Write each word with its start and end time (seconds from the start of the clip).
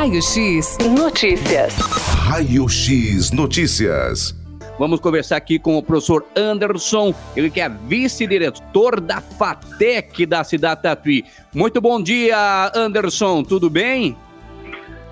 Raio 0.00 0.22
X 0.22 0.78
Notícias. 0.96 1.74
Raio 1.74 2.66
X 2.70 3.32
Notícias. 3.32 4.34
Vamos 4.78 4.98
conversar 4.98 5.36
aqui 5.36 5.58
com 5.58 5.76
o 5.76 5.82
professor 5.82 6.24
Anderson, 6.34 7.14
ele 7.36 7.50
que 7.50 7.60
é 7.60 7.68
vice-diretor 7.68 8.98
da 8.98 9.20
FATEC 9.20 10.24
da 10.24 10.42
cidade 10.42 10.80
Tatuí. 10.84 11.22
Muito 11.54 11.82
bom 11.82 12.02
dia, 12.02 12.72
Anderson, 12.74 13.42
tudo 13.42 13.68
bem? 13.68 14.16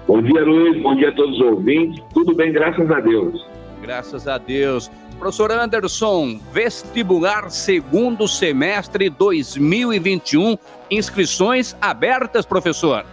Bom 0.06 0.22
dia, 0.22 0.42
Luiz, 0.42 0.82
bom 0.82 0.96
dia 0.96 1.10
a 1.10 1.14
todos 1.14 1.38
os 1.38 1.42
ouvintes. 1.42 2.02
Tudo 2.14 2.34
bem, 2.34 2.50
graças 2.50 2.90
a 2.90 2.98
Deus. 2.98 3.46
Graças 3.82 4.26
a 4.26 4.38
Deus. 4.38 4.90
Professor 5.18 5.52
Anderson, 5.52 6.40
vestibular 6.50 7.50
segundo 7.50 8.26
semestre 8.26 9.10
2021, 9.10 10.56
inscrições 10.90 11.76
abertas, 11.78 12.46
professor? 12.46 13.04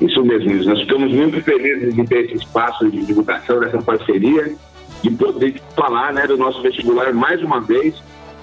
Isso 0.00 0.22
mesmo, 0.24 0.50
Luiz. 0.50 0.66
Nós 0.66 0.80
ficamos 0.80 1.12
muito 1.12 1.40
felizes 1.42 1.94
de 1.94 2.04
ter 2.04 2.26
esse 2.26 2.34
espaço 2.34 2.90
de 2.90 3.04
divulgação 3.04 3.60
dessa 3.60 3.80
parceria 3.82 4.54
de 5.02 5.10
poder 5.10 5.60
falar 5.74 6.12
né, 6.12 6.26
do 6.26 6.36
nosso 6.36 6.60
vestibular 6.62 7.12
mais 7.12 7.42
uma 7.42 7.60
vez. 7.60 7.94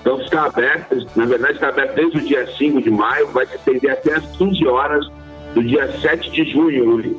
Então 0.01 0.19
está 0.19 0.45
aberto, 0.45 1.07
na 1.15 1.25
verdade 1.25 1.53
está 1.53 1.69
aberto 1.69 1.95
desde 1.95 2.17
o 2.17 2.21
dia 2.21 2.45
5 2.57 2.81
de 2.81 2.89
maio, 2.89 3.27
vai 3.29 3.45
se 3.45 3.55
estender 3.55 3.91
até 3.91 4.15
as 4.15 4.25
15 4.37 4.67
horas 4.67 5.05
do 5.53 5.63
dia 5.63 5.89
7 5.99 6.29
de 6.29 6.51
junho, 6.51 6.83
Luiz. 6.83 7.15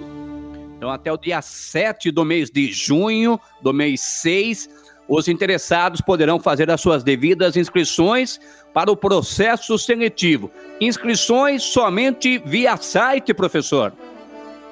Então 0.77 0.91
até 0.91 1.11
o 1.11 1.17
dia 1.17 1.41
7 1.41 2.11
do 2.11 2.25
mês 2.25 2.51
de 2.51 2.71
junho, 2.71 3.41
do 3.63 3.73
mês 3.73 4.03
6, 4.03 4.69
os 5.09 5.29
interessados 5.29 6.01
poderão 6.01 6.39
fazer 6.39 6.71
as 6.71 6.81
suas 6.81 7.03
devidas 7.03 7.57
inscrições 7.57 8.39
para 8.75 8.91
o 8.91 8.97
processo 8.97 9.79
seletivo. 9.79 10.51
Inscrições 10.81 11.63
somente 11.63 12.39
via 12.45 12.77
site, 12.77 13.33
professor. 13.33 13.93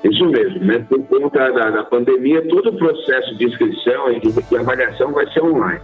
Isso 0.04 0.24
mesmo, 0.26 0.64
né? 0.64 0.84
Por 0.88 1.02
conta 1.04 1.52
da, 1.52 1.70
da 1.70 1.84
pandemia, 1.84 2.42
todo 2.48 2.70
o 2.70 2.76
processo 2.76 3.36
de 3.36 3.44
inscrição 3.44 4.10
e 4.10 4.18
de, 4.20 4.32
de 4.32 4.56
avaliação 4.56 5.12
vai 5.12 5.30
ser 5.32 5.42
online. 5.42 5.80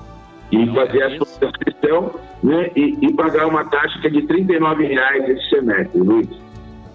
e 0.53 0.67
fazer 0.75 1.03
a 1.03 1.17
sua 1.17 1.27
inscrição 1.49 2.15
né, 2.43 2.71
e, 2.77 2.99
e, 3.01 3.13
pagar 3.15 3.47
uma 3.47 3.65
taxa 3.65 3.99
que 4.01 4.09
é 4.09 4.11
de 4.11 4.21
R$ 4.21 4.45
reais 4.87 5.27
esse 5.29 5.49
semestre, 5.49 6.01
Luiz. 6.01 6.29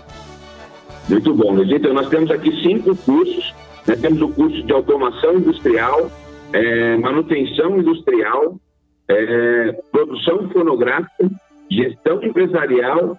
Muito 1.07 1.33
bom, 1.33 1.61
Então 1.61 1.93
nós 1.93 2.09
temos 2.09 2.31
aqui 2.31 2.51
cinco 2.63 2.95
cursos. 2.95 3.53
Né? 3.85 3.95
Temos 3.95 4.21
o 4.21 4.29
curso 4.29 4.63
de 4.63 4.73
automação 4.73 5.35
industrial, 5.35 6.09
é, 6.51 6.97
manutenção 6.97 7.77
industrial, 7.77 8.59
é, 9.07 9.71
produção 9.91 10.49
fonográfica, 10.49 11.29
gestão 11.69 12.23
empresarial, 12.23 13.17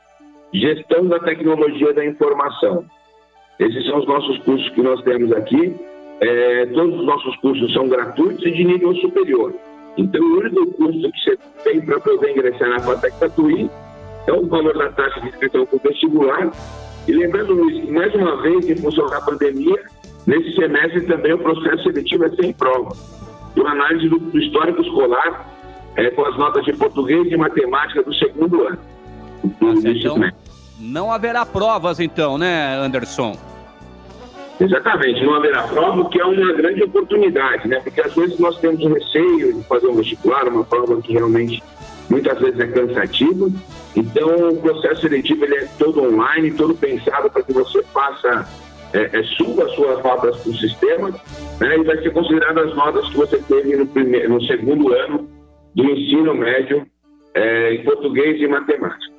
gestão 0.53 1.07
da 1.07 1.20
tecnologia 1.20 1.93
da 1.93 2.05
informação. 2.05 2.85
Esses 3.59 3.87
são 3.87 3.99
os 3.99 4.07
nossos 4.07 4.39
cursos 4.39 4.69
que 4.71 4.83
nós 4.83 5.01
temos 5.03 5.33
aqui. 5.33 5.75
É, 6.21 6.67
todos 6.67 6.99
os 6.99 7.07
nossos 7.07 7.37
cursos 7.37 7.73
são 7.73 7.89
gratuitos 7.89 8.45
e 8.45 8.51
de 8.51 8.65
nível 8.65 8.95
superior. 8.97 9.55
Então, 9.97 10.21
o 10.21 10.39
único 10.39 10.67
curso 10.73 11.11
que 11.11 11.21
você 11.21 11.39
tem 11.65 11.81
para 11.81 11.98
poder 12.01 12.33
ingressar 12.33 12.69
na 12.69 12.81
FATEC 12.81 13.19
Tatuí 13.19 13.71
é 14.27 14.33
o 14.33 14.47
valor 14.47 14.77
da 14.77 14.91
taxa 14.93 15.21
de 15.21 15.29
inscrição 15.29 15.65
para 15.65 15.77
o 15.77 15.81
vestibular. 15.81 16.51
E 17.08 17.13
lembrando, 17.13 17.55
Luiz, 17.55 17.85
que 17.85 17.92
mais 17.92 18.14
uma 18.14 18.42
vez, 18.42 18.69
em 18.69 18.77
função 18.77 19.07
da 19.07 19.20
pandemia, 19.20 19.83
nesse 20.27 20.55
semestre 20.55 21.03
também 21.03 21.33
o 21.33 21.39
processo 21.39 21.85
seletivo 21.85 22.25
é 22.25 22.30
sem 22.30 22.53
prova. 22.53 22.95
Uma 23.57 23.70
análise 23.70 24.09
do, 24.09 24.19
do 24.19 24.39
histórico 24.39 24.83
escolar 24.83 25.48
é, 25.97 26.11
com 26.11 26.27
as 26.27 26.36
notas 26.36 26.64
de 26.64 26.73
português 26.75 27.30
e 27.30 27.36
matemática 27.36 28.03
do 28.03 28.14
segundo 28.14 28.67
ano. 28.67 28.79
Do, 29.61 29.89
então, 29.89 30.19
não 30.79 31.11
haverá 31.11 31.47
provas, 31.47 32.01
então, 32.01 32.36
né, 32.36 32.77
Anderson? 32.77 33.36
Exatamente, 34.58 35.22
não 35.22 35.34
haverá 35.34 35.64
prova, 35.64 36.08
que 36.08 36.20
é 36.20 36.24
uma 36.24 36.52
grande 36.55 36.83
oportunidade, 36.83 37.68
né? 37.68 37.78
Porque 37.80 38.00
às 38.00 38.14
vezes 38.14 38.39
nós 38.39 38.58
temos 38.58 38.83
receio 38.83 39.55
de 39.55 39.62
fazer 39.64 39.86
um 39.86 39.94
vestibular, 39.94 40.48
uma 40.48 40.64
prova 40.64 41.00
que 41.02 41.12
realmente 41.12 41.62
muitas 42.08 42.39
vezes 42.39 42.58
é 42.58 42.67
cansativa. 42.67 43.50
Então, 43.94 44.50
o 44.50 44.61
processo 44.61 45.02
seletivo 45.02 45.44
ele 45.44 45.56
é 45.56 45.68
todo 45.78 46.02
online, 46.02 46.52
todo 46.52 46.74
pensado 46.74 47.30
para 47.30 47.42
que 47.42 47.52
você 47.52 47.83
faça, 47.92 48.48
é, 48.94 49.18
é, 49.18 49.22
suba 49.36 49.64
as 49.64 49.74
suas 49.74 50.02
notas 50.02 50.36
para 50.39 50.50
o 50.50 50.56
sistema, 50.56 51.11
né? 51.61 51.78
E 51.78 51.84
vai 51.84 51.98
ser 51.98 52.11
considerado 52.12 52.58
as 52.58 52.74
notas 52.74 53.06
que 53.11 53.17
você 53.17 53.38
teve 53.38 53.77
no, 53.77 53.86
primeiro, 53.86 54.33
no 54.33 54.42
segundo 54.42 54.92
ano 54.94 55.28
do 55.74 55.84
ensino 55.84 56.34
médio 56.34 56.86
é, 57.34 57.74
em 57.74 57.84
português 57.84 58.40
e 58.40 58.48
matemática. 58.48 59.14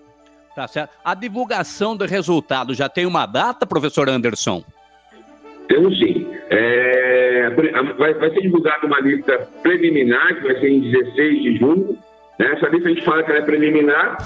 Tá 0.56 0.68
certo. 0.68 0.90
A 1.06 1.14
divulgação 1.14 1.96
do 1.96 2.06
resultado 2.06 2.74
já 2.74 2.90
tem 2.90 3.06
uma 3.06 3.28
data, 3.28 3.68
professor 3.68 4.10
Anderson? 4.10 4.64
Temos 5.68 5.98
sim. 6.00 6.28
É, 6.50 7.50
vai, 7.98 8.14
vai, 8.14 8.30
ser 8.30 8.42
divulgada 8.42 8.86
uma 8.86 9.00
lista 9.00 9.48
preliminar, 9.62 10.36
que 10.36 10.44
vai 10.44 10.60
ser 10.60 10.70
em 10.70 10.82
16 10.82 11.44
de 11.44 11.58
junho. 11.58 11.98
Né? 12.40 12.54
Essa 12.54 12.68
lista 12.70 12.88
a 12.88 12.94
gente 12.94 13.04
fala 13.04 13.24
que 13.24 13.32
ela 13.32 13.40
é 13.40 13.46
preliminar, 13.46 14.18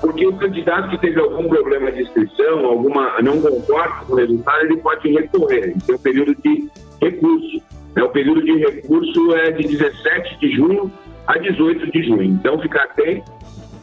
porque 0.00 0.26
o 0.26 0.36
candidato 0.36 0.90
que 0.90 0.98
teve 0.98 1.20
algum 1.20 1.48
problema 1.48 1.92
de 1.92 2.02
inscrição, 2.02 2.64
alguma 2.66 3.20
não 3.22 3.40
concorda 3.40 4.04
com 4.06 4.12
o 4.14 4.16
resultado, 4.16 4.64
ele 4.64 4.76
pode 4.78 5.08
recorrer. 5.10 5.74
Tem 5.86 5.94
um 5.94 5.98
período 5.98 6.34
de 6.34 6.68
recurso. 7.00 7.62
Né? 7.94 8.02
O 8.02 8.08
período 8.08 8.42
de 8.42 8.56
recurso 8.56 9.34
é 9.34 9.52
de 9.52 9.68
17 9.68 10.38
de 10.40 10.50
junho 10.56 10.92
a 11.26 11.38
18 11.38 11.92
de 11.92 12.02
junho. 12.02 12.22
Então, 12.22 12.58
ficar 12.60 12.84
atento 12.84 13.38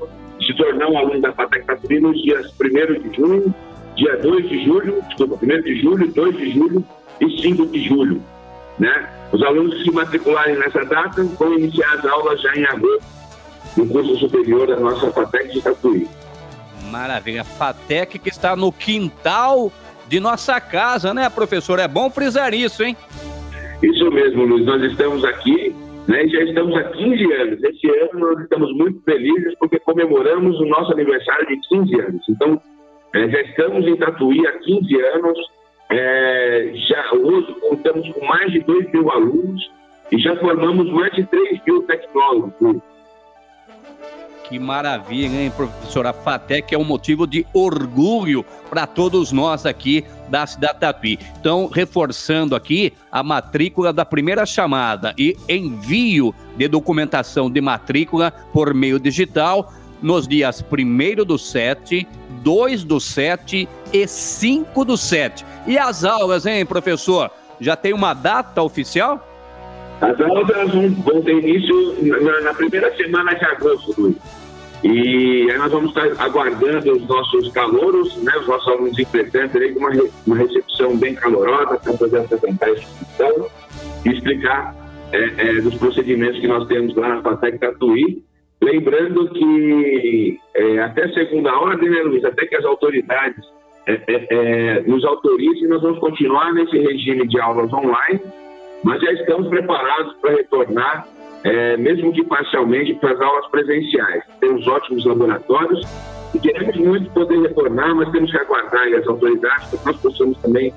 se 0.50 0.56
tornar 0.56 0.88
um 0.88 0.98
aluno 0.98 1.20
da 1.20 1.32
FATEC 1.32 1.64
Tatuí 1.64 2.00
nos 2.00 2.20
dias 2.22 2.52
1 2.60 3.08
de 3.08 3.16
junho, 3.16 3.54
dia 3.96 4.16
2 4.16 4.48
de 4.48 4.64
julho, 4.64 5.02
desculpa, 5.08 5.38
1 5.42 5.62
de 5.62 5.80
julho, 5.80 6.12
2 6.12 6.36
de 6.36 6.52
julho 6.52 6.84
e 7.20 7.42
5 7.42 7.66
de 7.66 7.88
julho. 7.88 8.22
Né? 8.78 9.08
Os 9.32 9.42
alunos 9.42 9.74
que 9.74 9.84
se 9.84 9.90
matricularem 9.92 10.56
nessa 10.58 10.84
data 10.84 11.22
vão 11.38 11.54
iniciar 11.54 11.94
as 11.94 12.04
aulas 12.04 12.40
já 12.40 12.54
em 12.54 12.64
agosto 12.64 13.20
no 13.76 13.86
curso 13.86 14.16
superior 14.18 14.66
da 14.66 14.76
nossa 14.76 15.10
FATEC 15.12 15.52
de 15.52 15.62
Tatuí. 15.62 16.08
Maravilha. 16.90 17.44
FATEC 17.44 18.18
que 18.18 18.28
está 18.28 18.56
no 18.56 18.72
quintal 18.72 19.70
de 20.08 20.18
nossa 20.18 20.60
casa, 20.60 21.14
né, 21.14 21.28
professor? 21.28 21.78
É 21.78 21.86
bom 21.86 22.10
frisar 22.10 22.52
isso, 22.52 22.82
hein? 22.82 22.96
Isso 23.82 24.10
mesmo, 24.10 24.44
Luiz. 24.44 24.66
Nós 24.66 24.82
estamos 24.82 25.24
aqui, 25.24 25.74
né, 26.10 26.26
já 26.26 26.42
estamos 26.42 26.76
há 26.76 26.84
15 26.84 27.32
anos. 27.34 27.62
Esse 27.62 27.88
ano 27.88 28.18
nós 28.18 28.40
estamos 28.40 28.72
muito 28.76 29.00
felizes 29.02 29.54
porque 29.58 29.78
comemoramos 29.78 30.58
o 30.58 30.66
nosso 30.66 30.92
aniversário 30.92 31.46
de 31.46 31.60
15 31.68 32.00
anos. 32.00 32.28
Então, 32.28 32.60
é, 33.14 33.28
já 33.28 33.40
estamos 33.42 33.86
em 33.86 33.96
Tatuí 33.96 34.46
há 34.46 34.52
15 34.58 35.00
anos, 35.14 35.38
É, 35.92 36.70
já 36.88 37.12
hoje 37.14 37.52
contamos 37.68 38.08
com 38.12 38.24
mais 38.24 38.52
de 38.52 38.60
2 38.60 38.92
mil 38.92 39.10
alunos 39.10 39.70
e 40.12 40.18
já 40.18 40.36
formamos 40.36 40.88
mais 40.92 41.12
de 41.12 41.26
3 41.26 41.60
mil 41.66 41.82
tecnólogos. 41.82 42.80
Que 44.50 44.58
maravilha, 44.58 45.42
hein, 45.42 45.52
professora? 45.56 46.12
FATEC 46.12 46.74
é 46.74 46.78
um 46.78 46.82
motivo 46.82 47.24
de 47.24 47.46
orgulho 47.54 48.44
para 48.68 48.84
todos 48.84 49.30
nós 49.30 49.64
aqui 49.64 50.04
da 50.28 50.44
cidade 50.44 50.80
Tatuí. 50.80 51.20
Então, 51.38 51.70
reforçando 51.72 52.56
aqui 52.56 52.92
a 53.12 53.22
matrícula 53.22 53.92
da 53.92 54.04
primeira 54.04 54.44
chamada 54.44 55.14
e 55.16 55.36
envio 55.48 56.34
de 56.56 56.66
documentação 56.66 57.48
de 57.48 57.60
matrícula 57.60 58.32
por 58.52 58.74
meio 58.74 58.98
digital 58.98 59.72
nos 60.02 60.26
dias 60.26 60.64
1 60.68 61.24
do 61.24 61.38
7, 61.38 62.08
2 62.42 62.82
do 62.82 62.98
7 62.98 63.68
e 63.92 64.08
5 64.08 64.84
do 64.84 64.96
7. 64.96 65.46
E 65.64 65.78
as 65.78 66.02
aulas, 66.04 66.44
hein, 66.44 66.66
professor? 66.66 67.30
Já 67.60 67.76
tem 67.76 67.92
uma 67.92 68.14
data 68.14 68.60
oficial? 68.60 69.24
As 70.00 70.20
aulas 70.20 70.72
vão, 71.04 71.22
ter 71.22 71.38
início 71.38 71.94
na, 72.02 72.40
na 72.40 72.54
primeira 72.54 72.92
semana 72.96 73.32
de 73.34 73.44
agosto, 73.44 73.94
Luiz. 73.96 74.39
E 74.82 75.50
aí 75.50 75.58
nós 75.58 75.70
vamos 75.70 75.90
estar 75.90 76.24
aguardando 76.24 76.92
os 76.92 77.06
nossos 77.06 77.52
calouros, 77.52 78.16
né, 78.22 78.32
os 78.38 78.48
nossos 78.48 78.66
alunos 78.68 78.98
integrantes 78.98 79.54
aí, 79.54 79.72
uma, 79.72 79.90
uma 80.26 80.36
recepção 80.36 80.96
bem 80.96 81.14
calorosa 81.14 81.78
para 81.78 81.92
poder 81.92 82.20
apresentar 82.20 82.66
a 82.66 82.72
instituição 82.72 83.46
e 84.06 84.08
explicar 84.10 84.74
é, 85.12 85.18
é, 85.36 85.60
dos 85.60 85.74
procedimentos 85.74 86.40
que 86.40 86.48
nós 86.48 86.66
temos 86.66 86.94
lá 86.94 87.16
na 87.16 87.22
FATEC 87.22 87.58
Tatuí. 87.58 88.22
Lembrando 88.62 89.28
que 89.30 90.38
é, 90.54 90.78
até 90.80 91.08
segunda 91.12 91.54
ordem, 91.58 91.90
né, 91.90 92.02
Luiz, 92.02 92.24
até 92.24 92.46
que 92.46 92.56
as 92.56 92.64
autoridades 92.64 93.44
é, 93.86 93.92
é, 93.92 94.26
é, 94.30 94.80
nos 94.82 95.04
autorizem, 95.04 95.68
nós 95.68 95.82
vamos 95.82 95.98
continuar 95.98 96.54
nesse 96.54 96.78
regime 96.78 97.26
de 97.26 97.38
aulas 97.40 97.72
online, 97.72 98.20
mas 98.82 99.00
já 99.02 99.12
estamos 99.12 99.48
preparados 99.48 100.14
para 100.20 100.32
retornar 100.32 101.06
é, 101.44 101.76
mesmo 101.76 102.12
que 102.12 102.24
parcialmente, 102.24 102.94
para 102.94 103.12
as 103.12 103.20
aulas 103.20 103.46
presenciais. 103.50 104.22
Temos 104.40 104.66
ótimos 104.66 105.04
laboratórios 105.04 105.86
e 106.34 106.38
queremos 106.38 106.76
muito 106.76 107.10
poder 107.10 107.40
retornar, 107.40 107.94
mas 107.94 108.10
temos 108.10 108.30
que 108.30 108.38
aguardar 108.38 108.86
as 108.94 109.06
autoridades 109.06 109.68
para 109.68 109.78
que 109.78 109.86
nós 109.86 109.96
possamos 109.98 110.38
também 110.38 110.72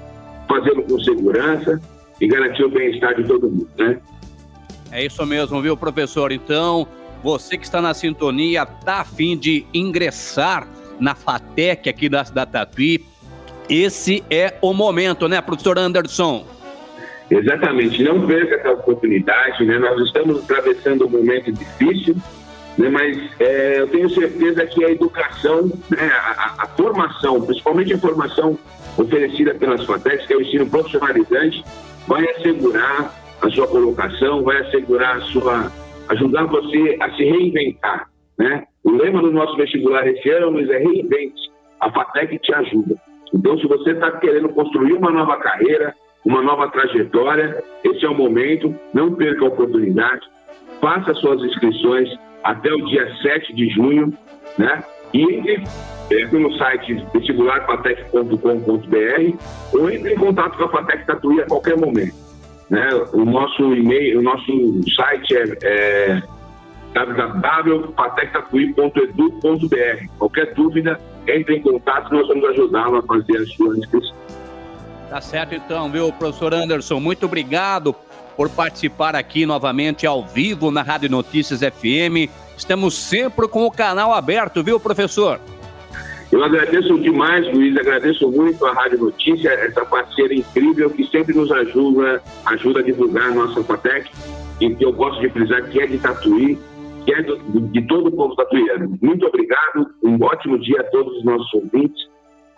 fazê-lo 0.48 0.83
com 0.83 1.00
segurança 1.00 1.81
e 2.19 2.27
garantir 2.27 2.63
o 2.63 2.69
bem-estar 2.69 3.15
de 3.15 3.24
todo 3.25 3.50
mundo, 3.50 3.69
né? 3.77 4.00
É 4.92 5.06
isso 5.06 5.25
mesmo, 5.25 5.62
viu, 5.62 5.75
professor? 5.75 6.31
Então, 6.31 6.88
você 7.24 7.57
que 7.57 7.65
está 7.65 7.81
na 7.81 7.94
sintonia, 7.94 8.63
está 8.63 9.01
a 9.01 9.06
fim 9.06 9.38
de 9.38 9.65
ingressar 9.74 10.68
na 11.00 11.15
FATEC 11.15 11.89
aqui 11.89 12.07
da, 12.07 12.21
da 12.24 12.45
Tatuí, 12.45 13.04
esse 13.69 14.24
é 14.30 14.57
o 14.62 14.74
momento, 14.74 15.27
né, 15.27 15.42
professor 15.42 15.80
Anderson? 15.80 16.45
Exatamente, 17.30 18.04
não 18.04 18.25
perca 18.28 18.56
essa 18.56 18.72
oportunidade, 18.72 19.66
né? 19.66 19.80
Nós 19.80 20.00
estamos 20.02 20.44
atravessando 20.44 21.06
um 21.06 21.10
momento 21.10 21.52
difícil, 21.52 22.16
né? 22.78 22.90
mas 22.90 23.18
é, 23.40 23.80
eu 23.80 23.88
tenho 23.88 24.10
certeza 24.10 24.66
que 24.66 24.84
a 24.84 24.92
educação, 24.92 25.68
né? 25.90 26.12
a, 26.12 26.56
a, 26.64 26.68
formação, 26.68 27.42
principalmente 27.42 27.94
a 27.94 27.98
formação 27.98 28.58
oferecida 28.98 29.54
pelas 29.56 29.84
FATECs, 29.86 30.28
que 30.28 30.34
é 30.34 30.38
o 30.38 30.42
ensino 30.42 30.70
profissionalizante, 30.70 31.64
vai 32.08 32.24
assegurar 32.31 33.14
a 33.42 33.50
sua 33.50 33.68
colocação, 33.68 34.44
vai 34.44 34.58
assegurar 34.58 35.18
a 35.18 35.22
sua, 35.22 35.72
ajudar 36.10 36.46
você 36.46 36.98
a 37.00 37.10
se 37.12 37.24
reinventar, 37.24 38.10
né? 38.38 38.66
O 38.84 38.92
lema 38.92 39.22
do 39.22 39.31
nosso 39.31 39.56
vestibular 39.56 40.06
esse 40.08 40.30
ano 40.30 40.60
é 40.60 40.78
reinvente. 40.78 41.52
A 41.80 41.90
FATEC 41.90 42.38
te 42.40 42.54
ajuda. 42.54 42.96
Então, 43.34 43.58
se 43.58 43.66
você 43.66 43.92
está 43.92 44.12
querendo 44.12 44.50
construir 44.50 44.94
uma 44.94 45.10
nova 45.10 45.38
carreira, 45.38 45.96
uma 46.25 46.42
nova 46.42 46.70
trajetória. 46.70 47.64
Esse 47.84 48.06
é 48.06 48.10
o 48.10 48.16
momento, 48.16 48.74
não 48.94 49.14
perca 49.14 49.46
a 49.46 49.48
oportunidade. 49.48 50.22
Faça 50.81 51.14
suas 51.16 51.42
inscrições 51.42 52.10
até 52.44 52.72
o 52.72 52.86
dia 52.86 53.10
7 53.22 53.54
de 53.54 53.70
junho, 53.70 54.14
né? 54.58 54.84
E 55.14 55.22
entre 55.22 55.64
é, 56.12 56.25
no 56.25 56.52
site 56.58 56.96
vestibularpatec.com.br 57.14 59.38
ou 59.74 59.90
entre 59.90 60.14
em 60.14 60.18
contato 60.18 60.58
com 60.58 60.66
a 60.66 60.70
Patec 60.70 61.06
Tatuí 61.06 61.42
a 61.42 61.46
qualquer 61.46 61.78
momento. 61.78 62.16
Né? 62.70 62.90
O 63.14 63.24
nosso 63.24 63.74
e-mail, 63.74 64.20
o 64.20 64.24
nosso 64.24 64.52
site 64.96 65.36
é, 65.36 65.58
é. 65.64 66.22
Qualquer 70.20 70.54
dúvida, 70.54 71.00
entre 71.28 71.56
em 71.56 71.62
contato, 71.62 72.14
nós 72.14 72.28
vamos 72.28 72.46
ajudá-lo 72.50 72.98
a 72.98 73.02
fazer 73.02 73.38
a 73.38 73.46
sua 73.46 73.78
inscrição. 73.78 74.16
Tá 75.13 75.21
certo 75.21 75.54
então, 75.54 75.92
viu, 75.92 76.12
professor 76.12 76.56
Anderson? 76.56 77.00
Muito 77.00 77.27
obrigado 77.27 77.94
por 78.36 78.50
participar 78.50 79.15
aqui 79.15 79.45
novamente 79.45 80.07
ao 80.07 80.25
vivo 80.25 80.71
na 80.71 80.81
Rádio 80.81 81.07
Notícias 81.07 81.60
FM. 81.60 82.33
Estamos 82.57 82.95
sempre 82.95 83.48
com 83.48 83.63
o 83.63 83.69
canal 83.69 84.12
aberto, 84.12 84.63
viu, 84.63 84.80
professor? 84.80 85.39
Eu 86.31 86.44
agradeço 86.44 86.98
demais, 86.98 87.45
Luiz, 87.54 87.77
agradeço 87.77 88.27
muito 88.31 88.65
a 88.65 88.74
Rádio 88.74 89.01
Notícia, 89.01 89.50
essa 89.50 89.86
parceira 89.86 90.33
incrível 90.33 90.89
que 90.89 91.06
sempre 91.06 91.36
nos 91.36 91.51
ajuda, 91.51 92.19
ajuda 92.48 92.80
a 92.80 92.83
divulgar 92.83 93.27
a 93.27 93.36
nossa 93.36 93.63
FATEC, 93.63 94.10
e 94.62 94.74
que 94.74 94.83
eu 94.83 94.94
gosto 94.94 95.21
de 95.21 95.30
frisar 95.30 95.62
que 95.69 95.80
é 95.80 95.86
de 95.86 96.00
Tatuí, 96.00 96.57
que 97.06 97.13
é 97.13 97.21
do, 97.21 97.38
de 97.68 97.83
todo 97.83 98.07
o 98.07 98.12
povo 98.12 98.36
tatuiano. 98.36 98.98
Muito 99.00 99.27
obrigado, 99.27 99.92
um 100.01 100.19
ótimo 100.24 100.57
dia 100.57 100.81
a 100.81 100.86
todos 100.86 101.15
os 101.18 101.24
nossos 101.24 101.54
ouvintes, 101.54 102.04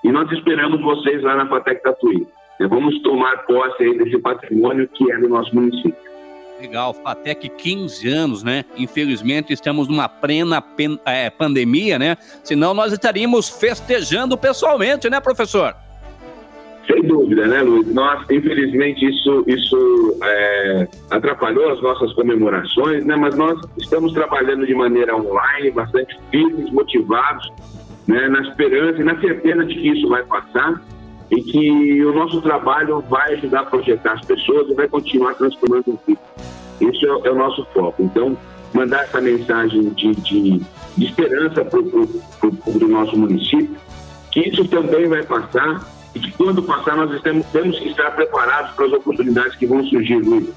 e 0.05 0.09
nós 0.09 0.31
esperamos 0.31 0.81
vocês 0.81 1.21
lá 1.21 1.35
na 1.35 1.49
FATEC 1.49 1.83
Tatuí. 1.83 2.25
Vamos 2.59 3.01
tomar 3.01 3.45
posse 3.45 3.97
desse 3.97 4.17
patrimônio 4.19 4.87
que 4.87 5.11
é 5.11 5.17
do 5.17 5.27
nosso 5.27 5.53
município. 5.53 5.95
Legal, 6.59 6.93
FATEC 6.93 7.49
15 7.49 8.07
anos, 8.07 8.43
né? 8.43 8.63
Infelizmente 8.77 9.51
estamos 9.51 9.89
numa 9.89 10.07
plena 10.07 10.63
é, 11.05 11.29
pandemia, 11.29 11.99
né? 11.99 12.17
Senão 12.43 12.73
nós 12.73 12.93
estaríamos 12.93 13.49
festejando 13.49 14.37
pessoalmente, 14.37 15.09
né, 15.09 15.19
professor? 15.19 15.75
Sem 16.87 17.01
dúvida, 17.01 17.45
né, 17.45 17.61
Luiz? 17.61 17.93
Nós, 17.93 18.23
infelizmente, 18.29 19.05
isso, 19.05 19.43
isso 19.47 20.17
é, 20.23 20.87
atrapalhou 21.09 21.71
as 21.71 21.81
nossas 21.81 22.13
comemorações, 22.13 23.03
né? 23.05 23.15
Mas 23.17 23.35
nós 23.35 23.59
estamos 23.77 24.13
trabalhando 24.13 24.65
de 24.65 24.73
maneira 24.73 25.15
online, 25.15 25.71
bastante 25.71 26.17
firmes, 26.31 26.71
motivados, 26.71 27.51
né? 28.07 28.29
Na 28.29 28.41
esperança 28.41 29.01
e 29.01 29.03
na 29.03 29.19
certeza 29.19 29.65
de 29.65 29.75
que 29.75 29.89
isso 29.89 30.07
vai 30.07 30.23
passar 30.23 30.81
e 31.31 31.41
que 31.41 32.05
o 32.05 32.13
nosso 32.13 32.41
trabalho 32.41 33.03
vai 33.09 33.33
ajudar 33.33 33.61
a 33.61 33.65
projetar 33.65 34.13
as 34.13 34.25
pessoas 34.25 34.69
e 34.69 34.73
vai 34.73 34.87
continuar 34.87 35.33
transformando 35.35 35.83
o 35.87 35.99
vida. 36.05 36.21
É, 36.81 37.27
é, 37.27 37.31
o 37.31 37.35
nosso 37.35 37.65
foco. 37.73 38.03
Então, 38.03 38.37
mandar 38.73 39.03
essa 39.03 39.21
mensagem 39.21 39.89
de, 39.89 40.13
de, 40.15 40.61
de 40.97 41.05
esperança 41.05 41.63
para 41.63 41.79
o 41.79 42.87
nosso 42.87 43.17
município, 43.17 43.75
que 44.31 44.41
isso 44.41 44.65
também 44.65 45.07
vai 45.07 45.23
passar 45.23 45.87
e 46.13 46.19
que 46.19 46.31
quando 46.33 46.61
passar 46.63 46.95
nós 46.97 47.21
temos, 47.21 47.45
temos 47.47 47.79
que 47.79 47.89
estar 47.89 48.11
preparados 48.11 48.71
para 48.75 48.85
as 48.85 48.93
oportunidades 48.93 49.55
que 49.55 49.65
vão 49.65 49.83
surgir, 49.85 50.17
Luiz. 50.17 50.49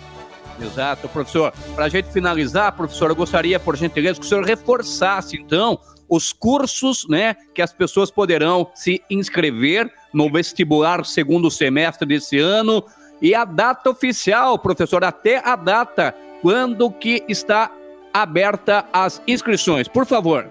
Exato, 0.61 1.09
professor. 1.09 1.53
Para 1.75 1.85
a 1.85 1.89
gente 1.89 2.11
finalizar, 2.11 2.73
professor, 2.73 3.11
eu 3.11 3.17
gostaria, 3.17 3.61
por 3.61 3.77
gentileza, 3.77 4.19
que 4.19 4.27
o 4.27 4.29
senhor 4.29 4.45
reforçasse, 4.45 5.37
então, 5.37 5.79
os 6.09 6.33
cursos 6.33 7.07
né, 7.09 7.37
que 7.55 7.63
as 7.63 7.73
pessoas 7.73 8.11
poderão 8.11 8.71
se 8.75 9.03
inscrever 9.11 9.91
no 10.13 10.31
vestibular 10.31 11.05
segundo 11.05 11.51
semestre 11.51 12.07
desse 12.07 12.39
ano 12.39 12.85
e 13.21 13.35
a 13.35 13.45
data 13.45 13.91
oficial, 13.91 14.57
professor, 14.59 15.05
até 15.05 15.43
a 15.45 15.57
data 15.57 16.15
quando 16.41 16.91
que 16.91 17.23
está 17.29 17.71
aberta 18.13 18.85
as 18.93 19.23
inscrições, 19.27 19.89
por 19.89 20.07
favor. 20.07 20.47